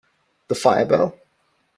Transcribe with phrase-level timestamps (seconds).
[0.47, 1.13] The fire bell?